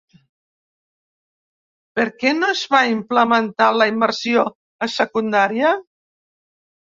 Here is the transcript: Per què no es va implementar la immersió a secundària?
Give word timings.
Per 1.99 2.05
què 2.23 2.31
no 2.37 2.47
es 2.53 2.63
va 2.75 2.79
implementar 2.93 3.67
la 3.81 3.87
immersió 3.91 4.45
a 4.87 4.91
secundària? 4.95 5.75